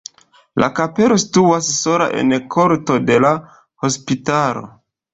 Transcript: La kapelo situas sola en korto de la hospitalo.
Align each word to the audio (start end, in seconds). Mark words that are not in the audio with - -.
La 0.63 0.69
kapelo 0.79 1.17
situas 1.25 1.69
sola 1.83 2.09
en 2.23 2.33
korto 2.57 3.01
de 3.13 3.23
la 3.29 3.35
hospitalo. 3.85 4.71